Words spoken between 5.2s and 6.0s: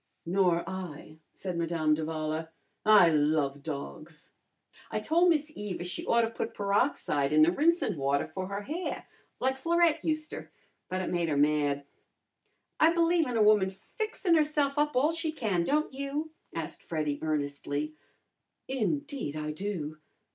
Miss Eva